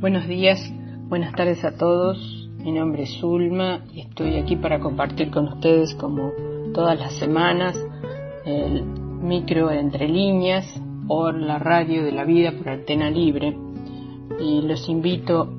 [0.00, 0.58] Buenos días,
[1.10, 2.48] buenas tardes a todos.
[2.56, 6.32] Mi nombre es Zulma y estoy aquí para compartir con ustedes, como
[6.72, 7.78] todas las semanas,
[8.46, 10.64] el micro entre líneas
[11.06, 13.54] por la radio de la vida por Antena Libre.
[14.40, 15.52] Y los invito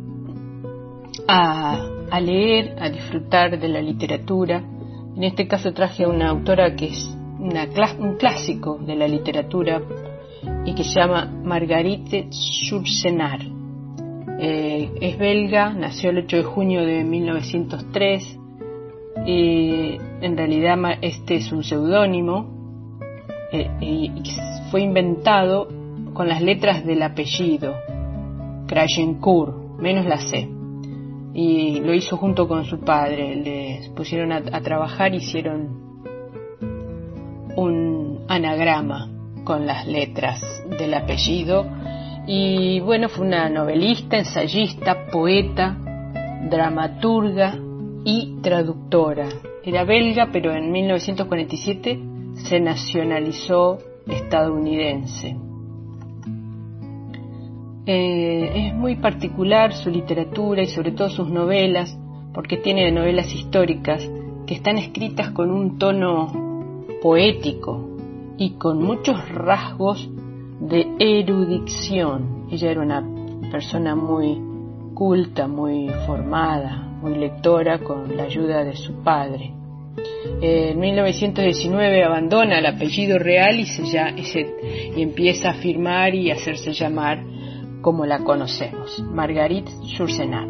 [1.27, 1.87] a,
[2.19, 4.63] leer, a disfrutar de la literatura.
[5.15, 9.83] En este caso traje a una autora que es un clásico de la literatura
[10.65, 13.50] y que se llama Marguerite Yourcenar
[14.43, 18.39] eh, es belga, nació el 8 de junio de 1903
[19.27, 22.97] y en realidad este es un seudónimo
[23.51, 24.11] eh, y
[24.71, 25.67] fue inventado
[26.15, 27.75] con las letras del apellido
[28.65, 30.49] Krajencourt, menos la C.
[31.35, 33.35] Y lo hizo junto con su padre.
[33.35, 36.17] Le pusieron a, a trabajar, hicieron
[37.55, 39.07] un anagrama
[39.43, 40.41] con las letras
[40.79, 41.80] del apellido
[42.27, 45.77] y bueno, fue una novelista, ensayista, poeta,
[46.49, 47.57] dramaturga
[48.05, 49.29] y traductora.
[49.63, 51.99] Era belga, pero en 1947
[52.35, 55.35] se nacionalizó estadounidense.
[57.85, 61.97] Eh, es muy particular su literatura y sobre todo sus novelas,
[62.33, 64.07] porque tiene novelas históricas
[64.45, 67.89] que están escritas con un tono poético
[68.37, 70.09] y con muchos rasgos
[70.61, 72.47] de erudición.
[72.51, 73.03] Ella era una
[73.51, 74.39] persona muy
[74.93, 79.53] culta, muy formada, muy lectora con la ayuda de su padre.
[80.41, 86.73] En 1919 abandona el apellido real y, se, ya, y, empieza a firmar y hacerse
[86.73, 87.23] llamar
[87.81, 90.47] como la conocemos, Marguerite Yourcenar.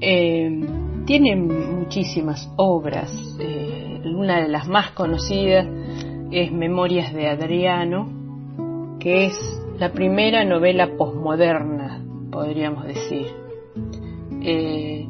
[0.00, 0.60] Eh,
[1.06, 5.66] tiene muchísimas obras, eh, una de las más conocidas
[6.34, 13.28] es Memorias de Adriano, que es la primera novela posmoderna, podríamos decir.
[14.42, 15.06] Eh,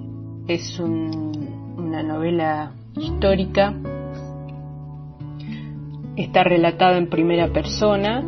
[0.46, 3.72] es una novela histórica,
[6.14, 8.22] está relatada en primera persona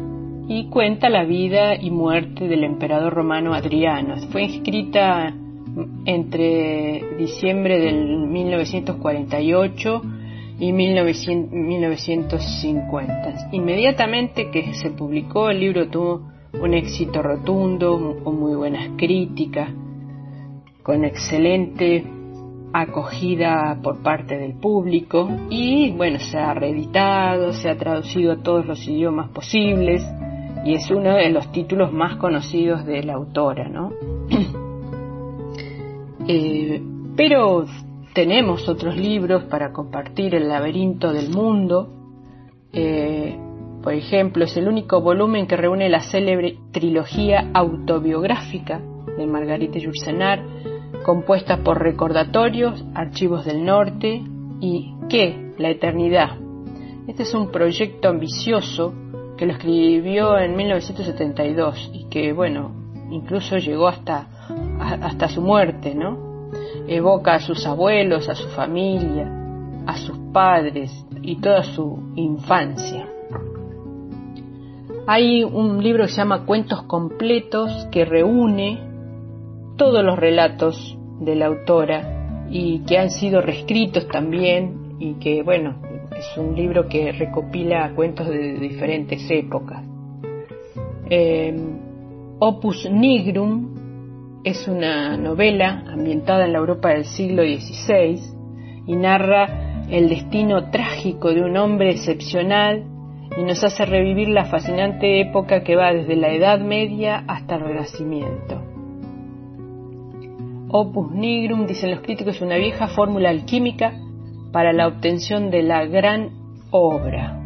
[0.48, 4.16] y cuenta la vida y muerte del emperador romano Adriano.
[4.32, 5.34] Fue escrita
[6.06, 10.02] entre diciembre del 1948
[10.58, 13.50] y 1950.
[13.52, 16.22] Inmediatamente que se publicó el libro tuvo
[16.60, 19.70] un éxito rotundo, con muy buenas críticas,
[20.82, 22.04] con excelente
[22.72, 28.66] acogida por parte del público y bueno, se ha reeditado, se ha traducido a todos
[28.66, 30.02] los idiomas posibles
[30.64, 33.92] y es uno de los títulos más conocidos de la autora, ¿no?
[36.28, 36.82] eh,
[37.16, 37.64] pero
[38.16, 41.93] tenemos otros libros para compartir, El laberinto del mundo,
[42.72, 43.38] eh,
[43.82, 48.81] por ejemplo, es el único volumen que reúne la célebre trilogía autobiográfica
[49.19, 50.43] de Margarita Yourcenar,
[51.04, 54.22] compuesta por recordatorios, archivos del norte
[54.60, 55.53] y ¿qué?
[55.59, 56.38] La eternidad.
[57.06, 58.94] Este es un proyecto ambicioso
[59.37, 62.72] que lo escribió en 1972 y que, bueno,
[63.10, 64.27] incluso llegó hasta,
[65.03, 66.25] hasta su muerte, ¿no?
[66.88, 69.30] Evoca a sus abuelos, a su familia,
[69.86, 73.08] a sus padres y toda su infancia.
[75.06, 78.80] Hay un libro que se llama Cuentos completos que reúne
[79.76, 85.76] todos los relatos de la autora y que han sido reescritos también y que bueno,
[86.16, 89.84] es un libro que recopila cuentos de diferentes épocas.
[91.08, 91.54] Eh,
[92.38, 93.85] Opus Nigrum
[94.46, 98.20] es una novela ambientada en la Europa del siglo XVI
[98.86, 102.84] y narra el destino trágico de un hombre excepcional
[103.36, 107.62] y nos hace revivir la fascinante época que va desde la Edad Media hasta el
[107.62, 108.62] Renacimiento.
[110.68, 113.94] Opus Nigrum, dicen los críticos, es una vieja fórmula alquímica
[114.53, 116.30] para la obtención de la gran
[116.71, 117.42] obra.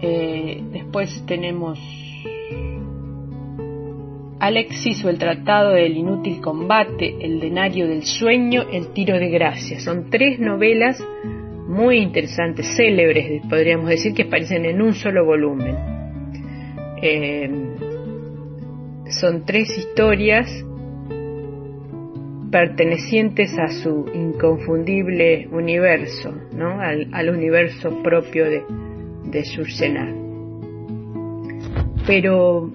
[0.00, 1.78] Eh, después tenemos
[4.40, 9.80] Alexis o el Tratado del Inútil Combate, El Denario del Sueño, El Tiro de Gracia.
[9.80, 11.02] Son tres novelas
[11.66, 15.76] muy interesantes, célebres, podríamos decir, que aparecen en un solo volumen.
[17.02, 17.50] Eh,
[19.10, 20.48] son tres historias
[22.50, 26.80] pertenecientes a su inconfundible universo, ¿no?
[26.80, 28.62] al, universo propio de,
[29.24, 29.44] de
[32.06, 32.72] Pero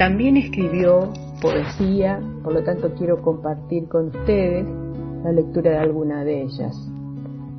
[0.00, 1.12] también escribió
[1.42, 4.66] poesía, por lo tanto quiero compartir con ustedes
[5.22, 6.74] la lectura de alguna de ellas.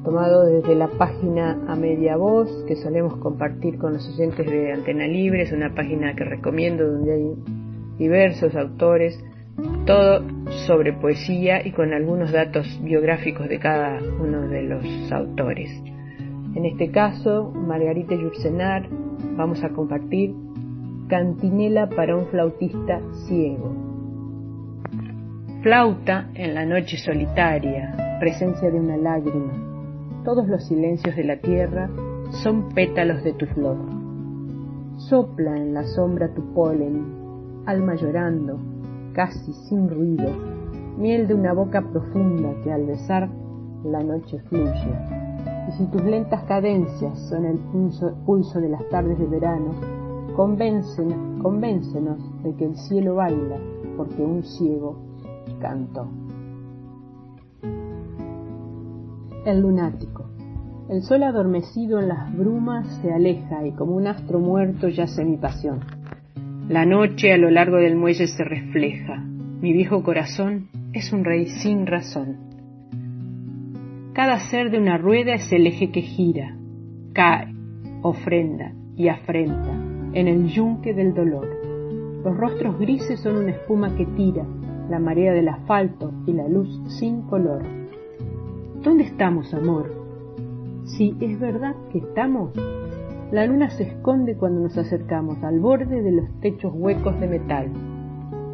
[0.03, 5.05] Tomado desde la página A Media Voz, que solemos compartir con los oyentes de Antena
[5.05, 7.35] Libre, es una página que recomiendo donde hay
[7.99, 9.23] diversos autores,
[9.85, 10.25] todo
[10.65, 15.69] sobre poesía y con algunos datos biográficos de cada uno de los autores.
[16.55, 18.89] En este caso, Margarita Yursenar,
[19.37, 20.33] vamos a compartir
[21.11, 23.75] Cantinela para un flautista ciego.
[25.61, 29.51] Flauta en la noche solitaria, presencia de una lágrima.
[30.23, 31.89] Todos los silencios de la tierra
[32.41, 33.75] son pétalos de tu flor.
[35.09, 37.03] Sopla en la sombra tu polen,
[37.65, 38.57] alma llorando,
[39.11, 40.31] casi sin ruido,
[40.97, 43.27] miel de una boca profunda que al besar
[43.83, 44.95] la noche fluye.
[45.67, 47.57] Y si tus lentas cadencias son el
[48.25, 50.00] pulso, de las tardes de verano,
[50.41, 53.57] convéncenos de que el cielo baila
[53.95, 54.97] porque un ciego
[55.59, 56.09] cantó.
[59.45, 60.25] El lunático.
[60.89, 65.37] El sol adormecido en las brumas se aleja y como un astro muerto yace mi
[65.37, 65.81] pasión.
[66.67, 69.23] La noche a lo largo del muelle se refleja.
[69.61, 72.37] Mi viejo corazón es un rey sin razón.
[74.13, 76.57] Cada ser de una rueda es el eje que gira,
[77.13, 77.53] cae,
[78.01, 81.47] ofrenda y afrenta en el yunque del dolor.
[82.23, 84.45] Los rostros grises son una espuma que tira,
[84.89, 87.63] la marea del asfalto y la luz sin color.
[88.83, 89.91] ¿Dónde estamos, amor?
[90.85, 92.51] Si es verdad que estamos,
[93.31, 97.69] la luna se esconde cuando nos acercamos al borde de los techos huecos de metal,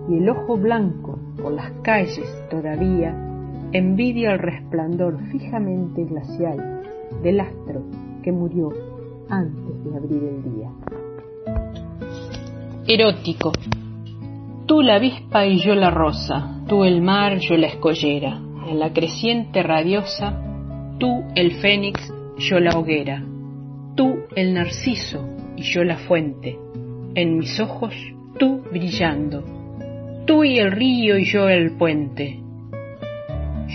[0.10, 3.16] y el ojo blanco por las calles todavía
[3.72, 6.84] envidia el resplandor fijamente glacial
[7.24, 7.82] del astro
[8.22, 8.70] que murió
[9.30, 10.72] antes de abrir el día.
[12.90, 13.52] Erótico.
[14.66, 18.94] Tú la avispa y yo la rosa, tú el mar, yo la escollera, en la
[18.94, 20.42] creciente radiosa,
[20.98, 23.22] tú el fénix, yo la hoguera.
[23.98, 26.58] Tú el narciso y yo la fuente,
[27.14, 27.94] en mis ojos
[28.40, 29.44] tú brillando,
[30.26, 32.40] tú y el río y yo el puente,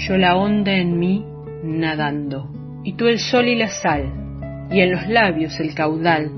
[0.06, 1.22] yo la onda en mí
[1.62, 2.48] nadando,
[2.82, 6.30] y tú el sol y la sal, y en los labios el caudal,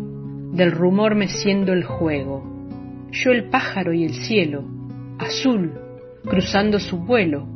[0.54, 2.53] del rumor meciendo el juego,
[3.14, 4.64] yo el pájaro y el cielo,
[5.18, 5.72] azul,
[6.24, 7.46] cruzando su vuelo,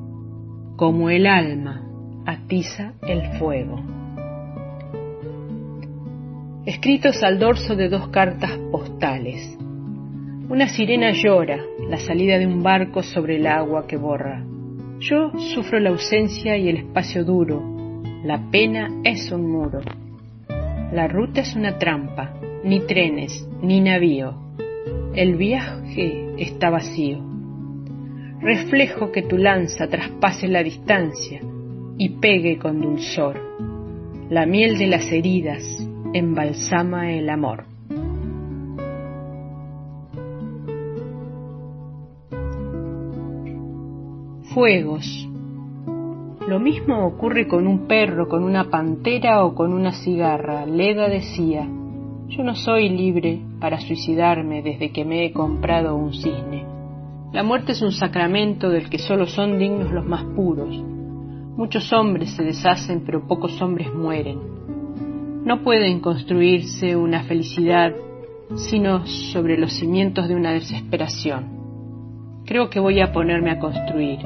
[0.76, 1.84] como el alma
[2.26, 3.98] atiza el fuego
[6.68, 9.56] escritos al dorso de dos cartas postales.
[10.50, 11.58] Una sirena llora,
[11.88, 14.44] la salida de un barco sobre el agua que borra.
[15.00, 17.62] Yo sufro la ausencia y el espacio duro.
[18.22, 19.80] La pena es un muro.
[20.92, 22.34] La ruta es una trampa,
[22.64, 24.34] ni trenes, ni navío.
[25.14, 27.18] El viaje está vacío.
[28.40, 31.40] Reflejo que tu lanza traspase la distancia
[31.96, 33.36] y pegue con dulzor.
[34.30, 35.64] La miel de las heridas,
[36.12, 37.64] embalsama el amor.
[44.54, 45.28] Fuegos.
[46.46, 50.64] Lo mismo ocurre con un perro, con una pantera o con una cigarra.
[50.64, 51.68] Leda decía,
[52.28, 56.64] yo no soy libre para suicidarme desde que me he comprado un cisne.
[57.32, 60.76] La muerte es un sacramento del que solo son dignos los más puros.
[61.56, 64.38] Muchos hombres se deshacen, pero pocos hombres mueren.
[65.44, 67.92] No pueden construirse una felicidad
[68.56, 72.42] sino sobre los cimientos de una desesperación.
[72.46, 74.20] Creo que voy a ponerme a construir,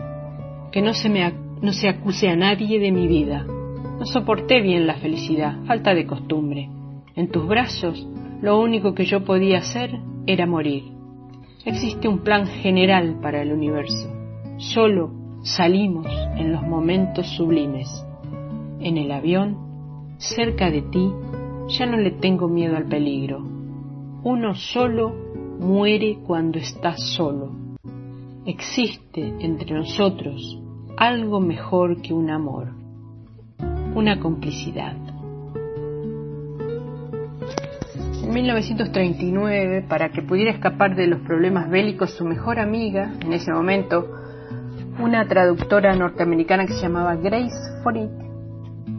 [0.70, 3.44] que no se me no se acuse a nadie de mi vida.
[3.44, 6.68] No soporté bien la felicidad, falta de costumbre.
[7.14, 8.06] En tus brazos
[8.40, 10.84] lo único que yo podía hacer era morir.
[11.64, 14.10] Existe un plan general para el universo.
[14.56, 17.88] Solo salimos en los momentos sublimes.
[18.80, 21.12] En el avión cerca de ti,
[21.68, 23.38] ya no le tengo miedo al peligro.
[24.24, 25.12] Uno solo
[25.60, 27.52] muere cuando está solo.
[28.44, 30.58] Existe entre nosotros
[30.96, 32.72] algo mejor que un amor,
[33.94, 34.96] una complicidad.
[38.22, 43.52] En 1939, para que pudiera escapar de los problemas bélicos, su mejor amiga, en ese
[43.52, 44.06] momento,
[45.00, 48.10] una traductora norteamericana que se llamaba Grace Frick,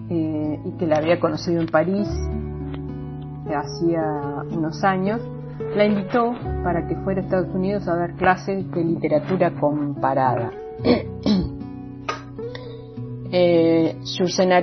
[0.09, 2.09] eh, y que la había conocido en París
[3.55, 4.01] hacía
[4.51, 5.21] unos años,
[5.75, 10.51] la invitó para que fuera a Estados Unidos a dar clases de literatura comparada.
[13.31, 13.95] eh,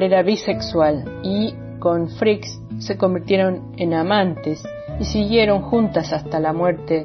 [0.00, 4.62] era bisexual y con Fricks se convirtieron en amantes
[4.98, 7.04] y siguieron juntas hasta la muerte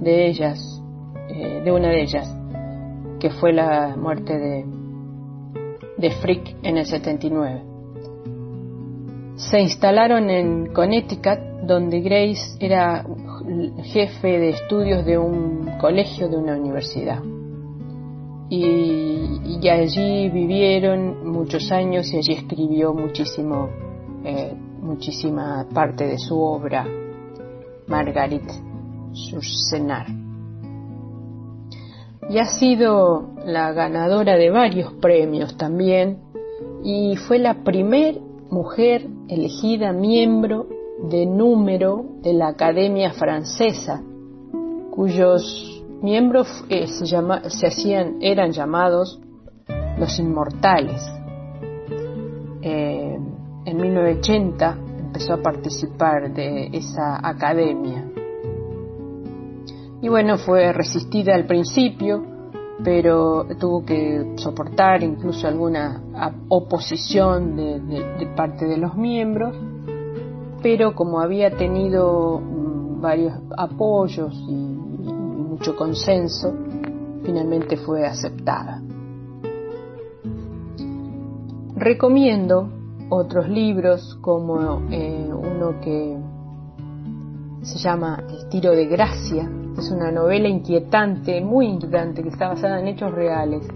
[0.00, 0.82] de ellas,
[1.28, 2.34] eh, de una de ellas,
[3.20, 4.64] que fue la muerte de,
[5.98, 7.62] de Frick en el 79.
[9.36, 13.04] Se instalaron en Connecticut, donde Grace era
[13.92, 17.22] jefe de estudios de un colegio de una universidad.
[18.48, 23.68] Y, allí vivieron muchos años y allí escribió muchísimo,
[24.24, 24.54] eh,
[24.86, 26.86] muchísima parte de su obra,
[27.86, 28.48] Margarit
[29.12, 30.06] Yourcenar.
[32.28, 36.18] Y ha sido la ganadora de varios premios también
[36.82, 40.66] y fue la primer mujer elegida miembro
[41.10, 44.02] de número de la Academia Francesa,
[44.90, 49.20] cuyos miembros eh, se, se, hacían, eran llamados
[49.98, 51.02] los inmortales.
[52.62, 52.95] Eh,
[53.66, 58.04] en 1980 empezó a participar de esa academia.
[60.00, 62.24] Y bueno, fue resistida al principio,
[62.84, 66.00] pero tuvo que soportar incluso alguna
[66.48, 69.56] oposición de, parte de los miembros,
[70.62, 74.76] pero como había tenido mm, varios apoyos y,
[75.56, 76.54] mucho consenso,
[77.24, 78.82] finalmente fue aceptada.
[81.74, 82.75] Recomiendo
[83.08, 86.16] otros libros como eh, uno que
[87.62, 92.80] se llama El tiro de gracia, es una novela inquietante, muy inquietante, que está basada
[92.80, 93.66] en hechos reales.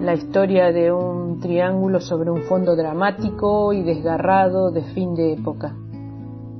[0.00, 5.72] La historia de un triángulo sobre un fondo dramático y desgarrado de fin de época.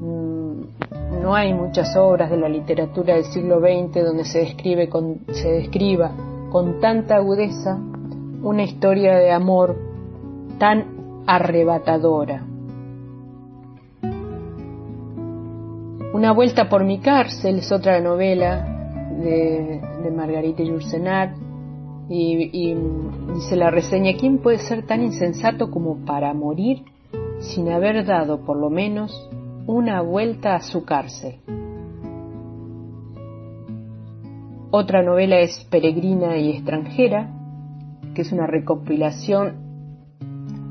[0.01, 5.19] Mm, no hay muchas obras de la literatura del siglo XX donde se, describe con,
[5.33, 6.13] se describa
[6.51, 7.79] con tanta agudeza
[8.43, 9.77] una historia de amor
[10.59, 10.94] tan
[11.27, 12.45] arrebatadora.
[16.13, 18.65] Una vuelta por mi cárcel es otra novela
[19.21, 19.81] de,
[20.15, 21.35] Margarita Yourcenar
[22.09, 22.77] y, y
[23.35, 26.85] dice la reseña, ¿quién puede ser tan insensato como para morir
[27.41, 29.29] sin haber dado por lo menos
[29.67, 31.41] una vuelta a su cárcel?
[34.71, 37.31] Otra novela es Peregrina y extranjera,
[38.15, 39.64] que es una recopilación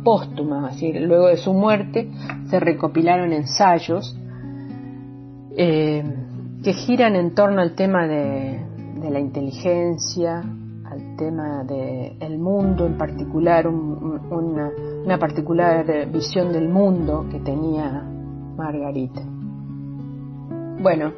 [0.04, 2.10] póstuma, así luego de su muerte
[2.50, 4.18] se recopilaron ensayos
[5.56, 6.04] eh,
[6.64, 8.60] que giran en torno al tema de,
[9.10, 18.02] la inteligencia, al tema del mundo en particular, una, particular visión del mundo que tenía
[18.56, 19.22] Margarita.
[20.82, 21.12] Bueno,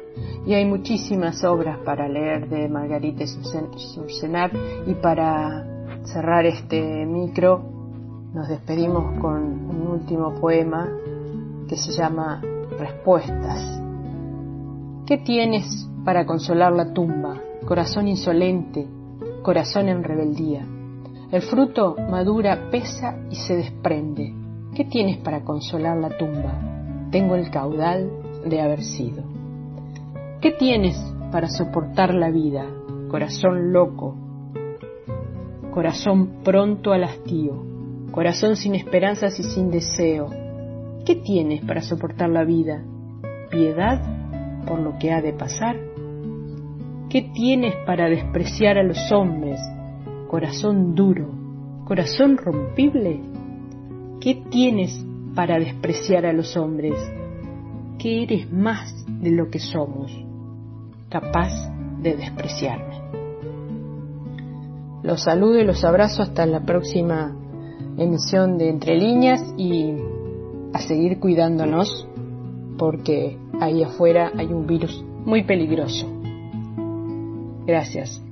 [0.46, 4.50] y hay muchísimas obras para leer de Margarita Sursenar
[4.86, 5.64] y para
[6.04, 7.75] cerrar este micro
[8.36, 10.86] nos despedimos con un último poema
[11.66, 12.42] que se llama
[12.78, 13.80] Respuestas
[15.06, 18.86] ¿Qué tienes para consolar la tumba, corazón insolente,
[19.42, 20.66] corazón en rebeldía?
[21.32, 24.34] El fruto madura, pesa y se desprende.
[24.74, 27.08] ¿Qué tienes para consolar la tumba?
[27.10, 28.10] Tengo el caudal
[28.44, 29.24] de haber sido.
[30.42, 30.98] ¿Qué tienes
[31.32, 32.66] para soportar la vida,
[33.10, 34.14] corazón loco,
[35.72, 37.75] corazón pronto al hastío,
[38.16, 40.30] corazón sin esperanzas y sin deseo?
[41.04, 42.82] ¿Qué tienes para soportar la vida?
[43.50, 44.00] ¿Piedad
[44.66, 45.76] por lo que ha de pasar?
[47.10, 49.60] ¿Qué tienes para despreciar a los hombres,
[50.30, 51.28] corazón duro,
[51.84, 53.20] corazón rompible?
[54.18, 54.98] ¿Qué tienes
[55.34, 56.94] para despreciar a los hombres?
[57.98, 60.10] ¿Qué eres más de lo que somos,
[61.10, 61.52] capaz
[62.00, 62.96] de despreciarme?
[65.02, 67.36] Los saludo y los abrazo hasta la próxima
[67.98, 69.94] emisión de Entre Líneas y
[70.72, 72.06] a seguir cuidándonos
[72.78, 76.06] porque ahí afuera hay un virus muy peligroso.
[77.66, 78.22] Gracias.